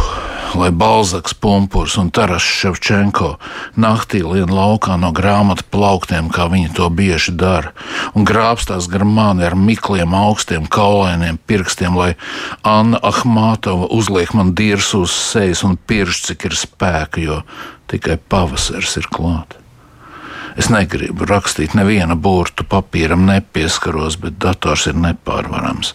lai 0.55 0.69
Balzaks, 0.71 1.33
Punkurs 1.35 1.97
un 1.99 2.07
Taras 2.15 2.45
Ševčenko 2.47 3.33
naktī 3.75 4.21
lien 4.23 4.47
laukā 4.47 4.95
no 4.95 5.09
grāmatu 5.11 5.65
plauktiem, 5.67 6.29
kā 6.31 6.45
viņi 6.47 6.71
to 6.77 6.87
bieži 6.87 7.33
dara, 7.35 7.73
un 8.15 8.23
grābstās 8.23 8.87
gar 8.87 9.03
mani 9.03 9.43
ar 9.43 9.57
mikliem, 9.59 10.15
augstiem, 10.15 10.71
kaulainiem 10.71 11.41
pirkstiem, 11.43 11.99
lai 11.99 12.13
Anna 12.63 13.03
Ahmātova 13.03 13.91
uzliek 13.91 14.31
man 14.31 14.55
dirsu 14.55 15.03
uz 15.03 15.11
sejas 15.11 15.65
un 15.67 15.75
pirksts, 15.75 16.31
cik 16.31 16.47
ir 16.47 16.55
spēka, 16.63 17.19
jo 17.19 17.41
tikai 17.91 18.15
pavasaris 18.31 18.95
ir 19.03 19.11
klāts. 19.11 19.66
Es 20.57 20.71
negribu 20.73 21.27
rakstīt 21.29 21.75
nevienu 21.77 22.15
burtu, 22.17 22.65
papīram 22.65 23.27
nepieskaros, 23.27 24.17
bet 24.21 24.39
dators 24.41 24.87
ir 24.89 24.97
nepārvarams. 24.97 25.93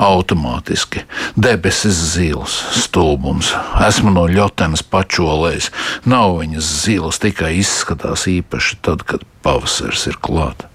Automātiski 0.00 1.04
debesis 1.36 1.98
zils, 2.14 2.54
stulbums. 2.86 3.52
Esmu 3.84 4.14
no 4.14 4.24
ļotenes 4.32 4.84
pačolējis. 4.88 5.68
Nav 6.08 6.38
viņas 6.40 6.72
zilas, 6.86 7.20
tikai 7.20 7.52
izskatās 7.60 8.24
īpaši 8.32 8.80
tad, 8.80 9.04
kad 9.04 9.26
pavasaris 9.44 10.08
ir 10.08 10.16
klāts. 10.24 10.68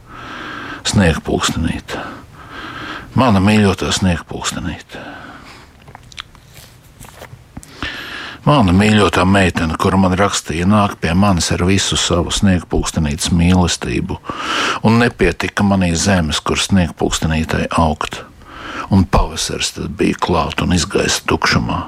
Sniegpulkstenīt. 0.87 1.97
Mana 3.17 3.41
mīļotā 3.43 3.89
sniegpulkstenīt. 3.97 4.99
Mana 8.47 8.71
mīļotā 8.71 9.25
meitene, 9.27 9.75
kura 9.75 9.97
man 9.99 10.13
rakstīja, 10.15 10.63
nāk 10.71 10.93
pie 11.01 11.11
manis 11.19 11.49
ar 11.51 11.65
visu 11.67 11.97
savu 11.99 12.31
sniegpūkstenītes 12.31 13.33
mīlestību, 13.35 14.15
un 14.87 15.01
nepietika 15.01 15.65
manī 15.67 15.89
zemes, 15.99 16.39
kur 16.39 16.55
sniegpūkstenītai 16.63 17.65
augt. 17.75 18.21
Un 18.87 19.03
pavasaris 19.03 19.73
tad 19.75 19.97
bija 19.99 20.15
klāt 20.23 20.63
un 20.63 20.71
izgaisa 20.77 21.25
tukšumā. 21.27 21.81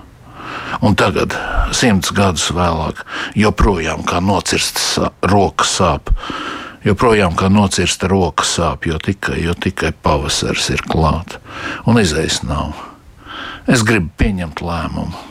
Un 0.83 0.99
tagad, 0.99 1.37
simts 1.71 2.11
gadus 2.11 2.49
vēlāk, 2.51 3.05
joprojām 3.39 4.03
kā 4.03 4.19
nocirsta 4.19 4.83
sā, 4.83 5.13
roka 5.31 5.63
sāp. 5.63 6.11
Joprojām 6.83 7.39
kā 7.39 7.47
nocirsta 7.47 8.11
roka 8.11 8.43
sāp, 8.43 8.91
jo 8.91 8.99
tikai, 8.99 9.39
jo 9.47 9.55
tikai 9.55 9.95
pavasaris 9.95 10.73
ir 10.75 10.83
klāts 10.91 11.39
un 11.87 12.03
izējas 12.03 12.43
nav. 12.43 12.75
Es 13.63 13.87
gribu 13.87 14.11
pieņemt 14.19 14.59
lēmumu. 14.59 15.28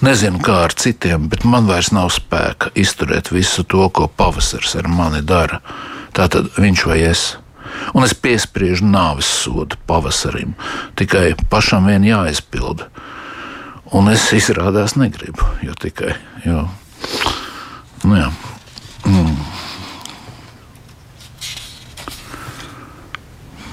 Nezinu, 0.00 0.40
kā 0.40 0.62
ar 0.64 0.72
citiem, 0.72 1.28
bet 1.28 1.44
man 1.44 1.68
vairs 1.68 1.90
nav 1.92 2.08
spēka 2.14 2.72
izturēt 2.78 3.32
visu 3.34 3.64
to, 3.68 3.84
ko 3.92 4.08
pavasaris 4.08 4.76
ar 4.80 4.88
mani 4.88 5.20
dara. 5.20 5.60
Tātad 6.16 6.48
viņš 6.56 6.86
vai 6.88 7.00
es. 7.10 7.24
Un 7.94 8.04
es 8.06 8.14
piespriežu 8.16 8.86
nāves 8.88 9.28
sodu 9.28 9.78
pavasarim. 9.86 10.56
Tikai 10.98 11.34
pašam 11.52 11.86
vien 11.90 12.06
jāizpilda. 12.06 12.88
Un 13.92 14.10
es 14.12 14.28
izrādās 14.34 14.96
negribu, 14.98 15.46
jo 15.66 15.74
tikai. 15.74 16.14
Jo, 16.46 16.68
nu 18.06 18.18
jā. 18.20 18.28
Mm. 19.04 19.34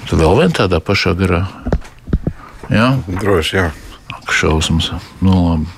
Tu 0.08 0.16
vēl 0.16 0.38
vien 0.40 0.54
tādā 0.56 0.80
pašā 0.82 1.12
garā? 1.18 1.42
Jā, 2.72 2.94
Droši, 3.06 3.56
jā. 3.60 3.66
ak, 4.12 4.32
šausmas. 4.32 4.90
Nu, 5.20 5.36
labi. 5.44 5.77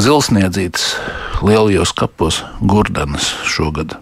Zilsniedzītas 0.00 0.94
lielajos 1.44 1.90
kapos 1.92 2.38
Gurdanas 2.64 3.26
šogad. 3.44 3.98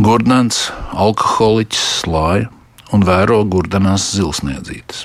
Gurdans, 0.00 0.70
alkoholiķis, 0.96 1.82
slāja 1.98 2.46
un 2.94 3.04
vēro 3.04 3.42
Gurdanās 3.44 4.06
zilsniedzītes. 4.14 5.02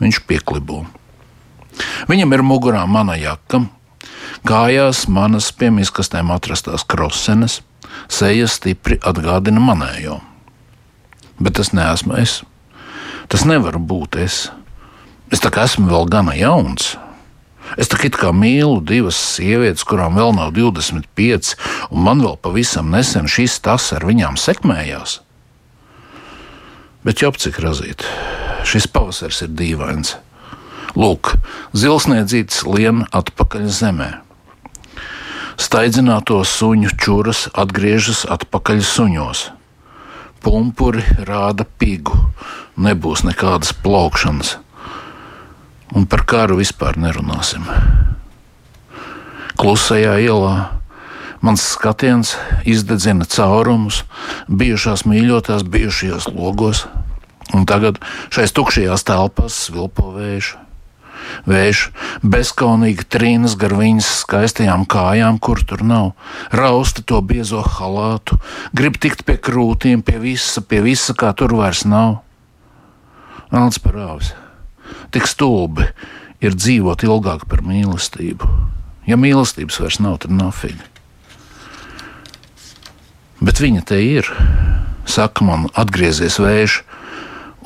Viņš 0.00 0.22
pieklibo. 0.30 0.80
Viņam 2.08 2.32
ir 2.38 2.46
mugurā 2.46 2.86
mana 2.88 3.18
jaka, 3.20 3.66
kājās 4.48 5.04
manas 5.12 5.50
pie 5.52 5.68
miskastēm 5.74 6.32
atrastās 6.32 6.88
krosenes, 6.88 7.60
seja 8.08 8.48
stipri 8.48 8.96
atgādina 9.04 9.60
manējo. 9.60 10.22
Bet 11.36 11.60
tas 11.60 11.74
neesmu 11.76 12.16
es. 12.22 12.40
Tas 13.28 13.44
nevar 13.44 13.76
būt 13.76 14.22
es. 14.24 14.46
Es 15.28 15.44
tā 15.44 15.52
kā 15.52 15.68
esmu 15.68 15.90
vēl 15.92 16.14
gana 16.16 16.38
jauns. 16.38 16.94
Es 17.80 17.90
tā 17.90 17.98
kā 17.98 18.30
mīlu 18.30 18.78
divas 18.86 19.18
sievietes, 19.34 19.82
kurām 19.86 20.14
vēl 20.18 20.34
nav 20.36 20.52
25, 20.54 21.54
un 21.90 22.04
man 22.06 22.22
vēl 22.22 22.36
pavisam 22.38 22.92
nesen 22.94 23.26
šis 23.26 23.58
tas 23.64 23.90
ar 23.96 24.06
viņām 24.06 24.38
sekmējās. 24.38 25.18
Bet 27.04 27.20
jau 27.20 27.32
cik 27.34 27.58
razīt, 27.60 28.06
šis 28.64 28.86
pavasaris 28.86 29.42
ir 29.44 29.50
dīvains. 29.58 30.14
Lūk, 30.94 31.34
zilsniedzītis 31.74 32.62
lien 32.70 33.02
atpakaļ 33.10 33.66
zemē. 33.66 34.10
Staidzināto 35.58 36.38
suņu 36.46 36.94
čūras 36.98 37.48
atgriežas 37.50 38.22
atpakaļ 38.30 38.82
suņos. 38.86 39.48
Pumpuri 40.44 41.02
rāda 41.26 41.66
pigu, 41.66 42.14
nebūs 42.78 43.24
nekādas 43.26 43.74
plaukšanas 43.82 44.58
un 45.92 46.06
par 46.08 46.24
karu 46.28 46.58
vispār 46.60 46.96
nerunāsim. 47.00 47.66
Klusajā 49.60 50.16
ielā 50.24 50.54
mans 51.44 51.62
skatiens 51.74 52.34
izdedzina 52.66 53.26
caurumus 53.28 54.02
bijušās 54.48 55.04
mīļotās, 55.08 55.66
bijušajos 55.68 56.30
logos, 56.32 56.86
un 57.54 57.66
tagad 57.68 58.00
šais 58.32 58.54
tukšajās 58.56 59.04
telpās 59.06 59.58
svilpo 59.68 60.14
vējš. 60.16 60.54
Vējš 61.48 61.80
bezskaunīgi 62.20 63.06
trīnas 63.08 63.54
gar 63.56 63.72
viņas 63.78 64.10
skaistajām 64.24 64.84
kājām, 64.90 65.38
kur 65.40 65.62
tur 65.64 65.80
nav, 65.86 66.12
rausta 66.52 67.04
to 67.06 67.22
biezo 67.24 67.62
halātu, 67.78 68.36
grib 68.76 69.00
tikt 69.00 69.24
pie 69.24 69.38
krūtīm, 69.40 70.04
pie 70.04 70.20
visa, 70.20 70.60
pie 70.60 70.82
visa, 70.84 71.16
kā 71.16 71.32
tur 71.32 71.56
vairs 71.56 71.86
nav. 71.88 72.18
Melns 73.54 73.80
par 73.80 74.00
āvis 74.04 74.34
tik 75.14 75.28
stulbi 75.30 75.86
ir 76.44 76.56
dzīvot 76.58 77.04
ilgāk 77.06 77.46
par 77.50 77.62
mīlestību. 77.64 78.48
Ja 79.08 79.18
mīlestības 79.20 79.78
vairs 79.80 80.00
nav, 80.02 80.18
tad 80.24 80.34
nav 80.34 80.54
figi. 80.56 80.82
Bet 83.44 83.60
viņa 83.60 83.84
te 83.86 84.00
ir. 84.00 84.28
Saka 85.04 85.44
man, 85.44 85.68
atgriezies 85.76 86.38
vējš, 86.40 86.78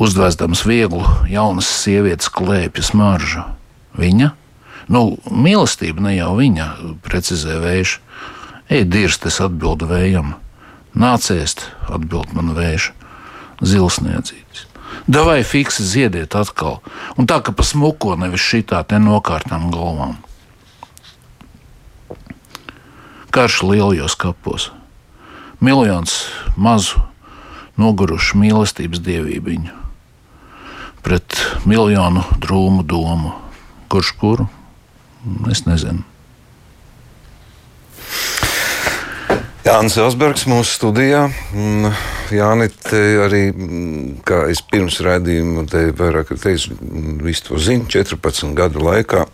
uzvēsdams 0.02 0.64
vieglu 0.66 1.04
jaunas 1.30 1.68
sievietes 1.70 2.30
klēpja 2.34 2.84
smaržu. 2.90 3.44
Viņa? 3.98 4.32
Nu, 4.90 5.18
mīlestība 5.30 6.02
ne 6.02 6.16
jau 6.16 6.32
viņa, 6.38 6.68
precizē 7.04 7.58
vējš. 7.62 7.98
Ej, 8.68 8.84
dirst, 8.90 9.26
es 9.28 9.40
atbildu 9.44 9.88
vējam. 9.88 10.34
Nāciest, 10.98 11.68
atbild 11.88 12.32
man 12.36 12.54
vējš, 12.56 12.90
zilsniedzītis. 13.62 14.67
Davai 15.08 15.40
fiksi 15.44 15.86
ziediet 15.88 16.34
atkal, 16.36 16.82
un 17.16 17.24
tā 17.24 17.40
kā 17.40 17.54
pa 17.56 17.64
smuko, 17.64 18.12
nevis 18.20 18.44
šitā 18.44 18.82
te 18.84 19.00
nokārtām 19.00 19.70
galvām. 19.72 20.18
Karš 23.32 23.62
lielajos 23.64 24.18
kapos. 24.20 24.70
Miljons 25.64 26.26
mazu, 26.56 27.00
nogurušu 27.80 28.36
mīlestības 28.38 29.00
dievību 29.02 29.58
pret 31.08 31.38
miljonu 31.64 32.20
drūmu 32.36 32.84
domu. 32.84 33.32
Kurš 33.88 34.12
kuru? 34.20 34.44
Es 35.48 35.64
nezinu. 35.64 36.04
Jānis 39.64 39.96
Osbergs 40.04 40.44
mūsu 40.48 40.76
studijā. 40.76 41.28
Jā, 42.34 42.48
arī 43.24 43.42
kā 44.28 44.42
es 44.52 44.60
pirms 44.68 45.00
redzējumu, 45.04 45.64
te 45.70 45.88
vairāk 45.96 46.34
teicu, 46.36 46.76
visu 47.24 47.46
to 47.46 47.60
zinu, 47.62 47.88
14 47.88 48.52
gadu 48.58 48.82
laikā. 48.84 49.24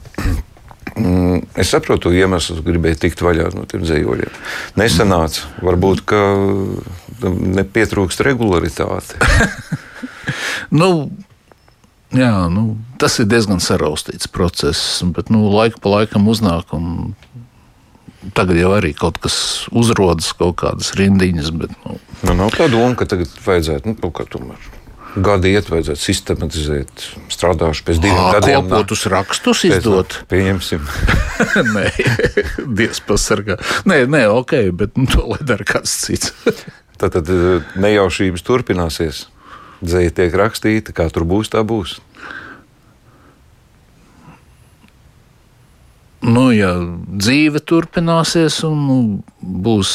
Es 1.59 1.73
saprotu, 1.75 2.13
iemeslu, 2.15 2.61
ka 2.61 2.69
gribēju 2.69 3.01
tikt 3.03 3.23
vaļā 3.25 3.49
no 3.57 3.65
tiem 3.67 3.83
dzīvoļiem. 3.83 4.37
Nesanāca. 4.79 5.49
Varbūt, 5.67 6.05
ka 6.07 6.21
nepietrūkst 7.59 8.23
regularitāte. 8.23 9.19
nu, 10.81 10.91
jā, 12.15 12.33
nu, 12.53 12.77
tas 13.03 13.19
ir 13.19 13.27
diezgan 13.31 13.63
saraustīts 13.65 14.31
process, 14.31 15.03
bet 15.17 15.35
nu, 15.35 15.49
laika 15.51 15.83
pa 15.83 15.97
laikam 15.99 16.31
uznāk. 16.31 16.71
Un 16.79 17.17
tagad 18.37 18.59
jau 18.59 18.73
arī 18.77 18.95
kaut 18.97 19.19
kas 19.23 19.37
uzrodas, 19.75 20.31
kaut 20.39 20.57
kādas 20.63 20.95
rindiņas. 20.99 21.51
Bet, 21.61 21.75
nu. 21.85 21.99
Nu, 22.25 22.37
nav 22.39 22.55
tā 22.57 22.71
doma, 22.73 22.95
ka 22.99 23.09
tagad 23.11 23.33
vajadzētu 23.45 23.91
nu, 23.91 23.99
kaut 24.01 24.17
kā 24.19 24.27
tomēr. 24.33 24.71
Gadi 25.15 25.53
iet, 25.55 25.69
vajadzētu 25.71 26.01
sistematizēt, 26.03 27.05
strādājuši 27.31 27.85
pēc 27.87 28.01
diviem 28.03 28.19
Ā, 28.19 28.31
gadiem. 28.35 28.65
Kopotus 28.67 29.05
rakstus 29.13 29.61
izdot. 29.69 30.17
Pieņemsim. 30.31 30.89
nē, 31.77 31.85
Dievs 32.81 32.99
pasargā. 33.07 33.61
Nē, 33.87 34.01
nē, 34.11 34.25
ok, 34.41 34.57
bet 34.75 34.99
nu, 34.99 35.07
to 35.11 35.23
lai 35.31 35.39
dara 35.47 35.67
kāds 35.69 35.93
cits. 36.03 36.35
Tad 37.01 37.31
nejaušības 37.79 38.43
turpināsies. 38.47 39.29
Dzēja 39.85 40.17
tiek 40.17 40.35
rakstīta, 40.41 40.95
kā 40.97 41.07
tur 41.13 41.27
būs, 41.29 41.53
tā 41.53 41.63
būs. 41.67 41.99
Nu, 46.25 46.49
ja 46.55 46.73
dzīve 47.07 47.63
turpināsies 47.65 48.63
un 48.69 48.81
nu, 48.89 48.99
būs 49.41 49.91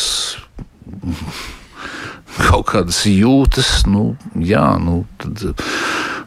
kaut 2.48 2.70
kādas 2.72 3.04
jūtas, 3.10 3.84
nu, 3.90 4.14
jā, 4.36 4.66
nu, 4.82 5.02
tad, 5.22 5.66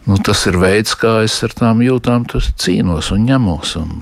nu, 0.08 0.18
tas 0.26 0.44
ir 0.50 0.58
veids, 0.60 0.96
kā 0.98 1.20
es 1.26 1.38
ar 1.46 1.54
tām 1.56 1.82
jūtām 1.84 2.26
cīnos 2.28 3.12
un 3.14 3.26
ņemos. 3.30 3.76
Un, 3.80 3.96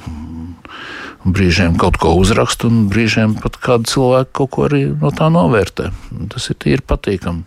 brīžiem 1.25 1.77
kaut 1.81 1.99
ko 2.01 2.15
uzrakstu, 2.17 2.71
un 2.71 2.89
brīžiem 2.93 3.37
pat 3.43 3.59
kādu 3.61 3.91
cilvēku 3.91 4.33
kaut 4.41 4.53
ko 4.55 4.67
arī 4.71 4.87
no 4.95 5.13
tā 5.13 5.29
novērtē. 5.33 5.91
Tas 6.33 6.49
ir 6.53 6.59
tīri 6.65 6.87
patīkami. 6.87 7.45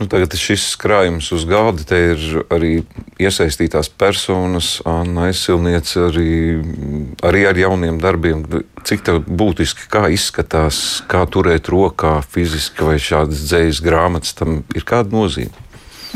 Nu, 0.00 0.06
tagad 0.10 0.34
šis 0.38 0.64
krājums 0.80 1.30
uz 1.34 1.46
te 1.88 1.98
ir 2.12 2.44
arī 2.52 2.72
iesaistītās 3.20 3.90
personas, 4.00 4.80
Anna 4.88 5.28
aizsilniece, 5.28 6.06
arī, 6.08 6.34
arī 7.26 7.46
ar 7.50 7.60
jauniem 7.60 8.00
darbiem. 8.02 8.44
Cik 8.86 9.04
tev 9.06 9.22
būtiski, 9.26 9.88
kā 9.92 10.08
izskatās, 10.12 11.02
kā 11.10 11.24
turēt 11.26 11.68
rokā 11.72 12.20
fiziski 12.26 12.86
vai 12.86 12.98
šādas 13.02 13.44
dzējas 13.48 13.82
grāmatas, 13.84 14.36
tam 14.38 14.62
ir 14.74 14.86
kāda 14.88 15.12
nozīme? 15.14 15.68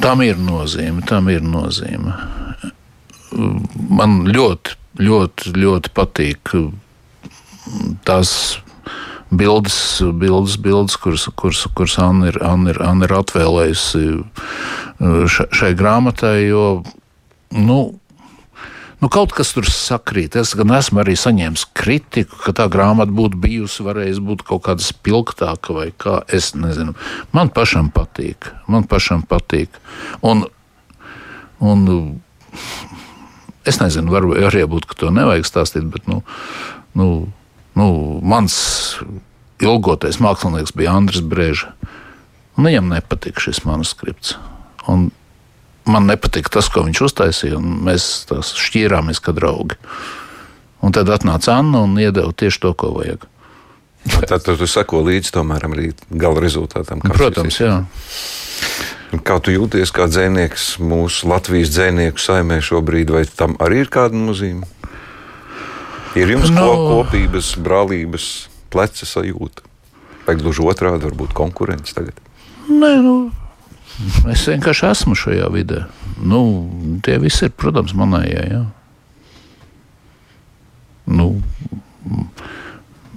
Tam 0.02 0.22
ir 0.26 0.40
nozīme, 0.40 1.04
tam 1.06 1.28
ir 1.30 1.44
nozīme. 1.44 2.16
Man 3.34 4.24
ļoti, 4.30 4.78
ļoti, 5.02 5.54
ļoti 5.58 5.92
patīk 5.94 6.54
tās 8.06 8.34
bildes, 9.30 10.02
bildes, 10.20 10.56
bildes 10.60 10.96
kuras, 11.00 11.28
kuras, 11.37 11.64
kuras 11.74 11.98
Anna 12.02 12.30
ir, 12.32 12.38
Anna 12.44 12.74
ir, 12.74 12.80
Anna 12.84 13.08
ir 13.08 13.16
atvēlējusi 13.16 14.04
šai 15.30 15.74
grāmatai, 15.78 16.38
jo, 16.48 16.66
nu, 17.54 17.78
Nu, 19.04 19.10
kaut 19.12 19.34
kas 19.37 19.50
tur 19.52 19.66
sakrīt. 19.68 20.32
Es 20.40 20.54
gan 20.56 20.70
esmu 20.72 21.02
arī 21.02 21.12
saņēmis 21.20 21.66
kritiku, 21.76 22.38
ka 22.40 22.54
tā 22.56 22.64
grāmata 22.72 23.12
būtu 23.12 23.37
bijusi, 23.42 23.82
varējusi 23.84 24.22
būt 24.24 24.44
kaut 24.48 24.62
kāda 24.64 24.80
spilgtāka 24.80 25.76
vai 25.76 25.90
kā. 25.92 26.22
Es 26.32 26.54
nezinu. 26.56 26.94
Man 27.37 27.50
pašam 27.52 27.90
patīk. 27.92 28.48
Man 28.64 28.87
pašam 28.88 29.20
patīk. 29.28 29.76
Un, 30.24 30.46
un 31.60 31.84
es 33.68 33.82
nezinu, 33.82 34.08
varbūt 34.14 34.40
arī 34.48 34.64
būt, 34.72 34.88
ka 34.88 34.96
to 35.02 35.12
nevajag 35.12 35.50
stāstīt, 35.50 35.84
bet 35.92 36.08
nu, 36.08 36.22
nu, 36.96 37.08
nu, 37.78 37.88
mans 38.22 38.56
ilgotais 39.62 40.20
mākslinieks 40.22 40.74
bija 40.76 40.94
Andris 40.98 41.24
Brēža. 41.24 41.72
Un 42.54 42.68
viņam 42.68 42.92
nepatika 42.92 43.42
šis 43.42 43.64
manuskripts. 43.66 44.37
Un 44.90 45.08
man 45.88 46.06
nepatika 46.08 46.52
tas, 46.58 46.68
ko 46.70 46.84
viņš 46.87 47.02
uztaisīja, 47.08 47.58
un 47.58 47.80
mēs 47.87 48.26
šķīrāmies 48.30 49.20
kā 49.24 49.34
draugi. 49.37 49.78
Un 50.84 50.92
tad 50.94 51.08
atnāca 51.10 51.58
Anna 51.58 51.82
un 51.87 51.96
iedeva 51.98 52.30
tieši 52.37 52.60
to, 52.62 52.74
ko 52.78 52.92
vajag. 52.98 53.24
Tad 54.28 54.44
tu 54.44 54.68
seko 54.68 55.00
līdzi 55.06 55.32
tomēr 55.32 55.64
arī 55.70 55.92
gala 56.12 56.42
rezultātam. 56.44 57.00
Protams, 57.08 57.56
jā. 57.60 57.78
Kā 59.24 59.38
tu 59.40 59.54
jūties 59.54 59.92
kā 59.94 60.08
dzinieks 60.10 60.74
mūsu 60.82 61.30
Latvijas 61.30 61.72
dzinieku 61.72 62.20
saimē 62.20 62.58
šobrīd, 62.64 63.12
vai 63.14 63.24
tam 63.24 63.56
arī 63.62 63.84
ir 63.84 63.92
kāda 63.92 64.18
nozīme? 64.18 64.68
Ir 66.14 66.31
jums 66.31 66.50
no... 66.55 66.66
kopības, 66.90 67.55
brālības, 67.59 68.27
pleca 68.70 69.07
sajūta? 69.09 69.64
Vai 70.24 70.37
gluži 70.40 70.62
otrādi, 70.64 71.05
varbūt 71.09 71.35
konkurence 71.37 71.96
tagad? 71.96 72.20
Nē, 72.70 72.92
nu, 73.05 73.16
Es 74.31 74.42
vienkārši 74.50 74.88
esmu 74.90 75.14
šajā 75.18 75.48
vidē. 75.55 75.85
Nu, 76.18 76.40
tie 77.05 77.18
visi 77.22 77.46
ir, 77.46 77.53
protams, 77.55 77.94
manējie. 77.94 78.42
Ja. 78.50 78.62
Nu, 81.07 81.29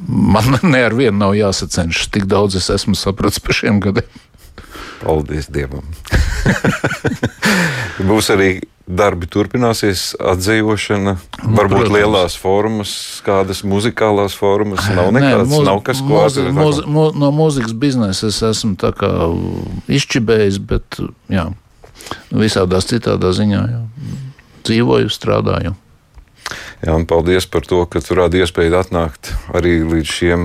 man 0.05 0.57
ne 0.73 0.83
ar 0.85 0.95
vienu 0.97 1.17
nav 1.17 1.33
jāsacenšas. 1.37 2.11
Tik 2.13 2.29
daudz 2.29 2.59
es 2.59 2.69
esmu 2.73 2.97
sapratis 2.97 3.41
par 3.41 3.57
šiem 3.57 3.81
gadiem. 3.83 4.23
Paldies 5.01 5.49
Dievam! 5.53 5.85
Būs 8.09 8.31
arī 8.33 8.57
darbi 8.87 9.27
turpināsies, 9.27 10.13
atzīšana, 10.15 11.13
nu, 11.17 11.55
varbūt 11.57 11.83
Protams. 11.83 11.93
lielās 11.93 12.37
formas, 12.39 12.91
kādas 13.25 13.63
muzikālās 13.67 14.35
formas. 14.39 14.87
Nav 14.95 15.11
nekāds, 15.15 15.43
Nē, 15.43 15.51
mūzi, 15.51 15.67
nav 15.67 15.81
kas, 15.85 16.01
ko 16.01 16.23
mūzi, 16.23 16.45
mūzi, 16.55 16.85
mū, 16.87 17.07
no 17.19 17.31
mūzikas 17.35 17.75
biznesa 17.77 18.31
es 18.31 18.39
esmu 18.47 18.77
izčibējis, 19.91 20.61
bet 20.71 21.01
jā, 21.31 21.49
visādās 22.31 22.87
citādā 22.87 23.33
ziņā 23.35 23.65
jā. 23.73 23.81
dzīvoju, 24.69 25.11
strādāju. 25.11 25.75
Jā, 26.77 26.93
un 26.93 27.07
paldies 27.09 27.47
par 27.49 27.65
to, 27.67 27.81
ka 27.89 27.99
tu 28.03 28.15
rādi 28.17 28.43
iespēju 28.43 28.75
atnākt 28.77 29.31
arī 29.57 29.79
līdz 29.81 30.11
šiem 30.13 30.43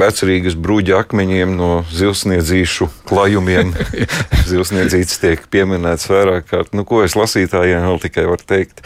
vecrīgas 0.00 0.54
bruģa 0.62 1.00
akmeņiem 1.02 1.56
no 1.58 1.70
zilsniedzīšu 1.90 2.88
klājumiem. 3.10 3.74
Zilsniedzīts 4.50 5.18
tiek 5.22 5.42
pieminēts 5.52 6.08
vairāk 6.12 6.46
kārt. 6.52 6.72
Nu, 6.76 6.86
ko 6.88 7.02
es 7.04 7.18
lasītājiem 7.18 7.88
vēl 7.88 8.02
tikai 8.06 8.28
varu 8.30 8.46
teikt? 8.46 8.84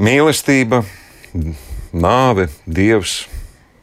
Mīlestība, 0.00 0.82
nāve, 1.92 2.48
dievs. 2.64 3.26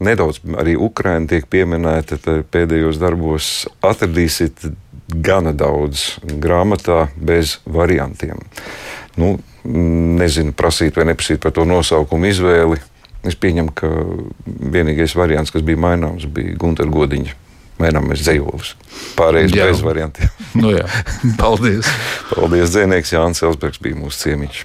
Nedaudz 0.04 0.42
arī 0.60 0.74
Ukraiņa 0.76 1.30
tiek 1.32 1.46
pieminēta 1.48 2.18
pēdējos 2.52 2.98
darbos. 3.00 3.52
Atradīsiet 3.86 4.66
gana 5.08 5.54
daudz 5.56 6.16
grāmatā 6.42 7.06
bez 7.16 7.60
variantiem. 7.66 8.42
Nu, 9.16 9.38
nezinu, 9.66 10.54
prasīt 10.58 10.98
vai 11.00 11.08
neprasīt 11.10 11.42
par 11.44 11.56
to 11.56 11.66
nosaukumu 11.68 12.30
izvēli. 12.30 12.82
Es 13.26 13.38
pieņemu, 13.42 13.74
ka 13.74 13.90
vienīgais 14.46 15.16
variants, 15.18 15.54
kas 15.54 15.66
bija 15.66 15.82
maināms, 15.82 16.28
bija 16.30 16.54
Gunter 16.62 16.90
Godiņa. 16.94 17.34
Mēģinājums 17.82 18.22
dzējolis. 18.24 18.70
Pārējais 19.18 19.56
bez 19.58 19.82
variantiem. 19.84 20.30
nu 20.62 20.72
jā, 20.78 20.86
paldies. 21.42 21.90
paldies, 22.30 22.70
Dzēnieks 22.72 23.12
Jānis 23.12 23.44
Elsbergs 23.44 23.82
bija 23.84 23.98
mūsu 24.00 24.22
ciemiņš. 24.22 24.62